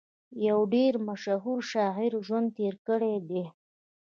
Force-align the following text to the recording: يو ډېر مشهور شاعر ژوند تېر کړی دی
يو 0.47 0.59
ډېر 0.73 0.93
مشهور 1.07 1.59
شاعر 1.71 2.11
ژوند 2.27 2.47
تېر 2.57 2.75
کړی 2.87 3.15
دی 3.29 3.43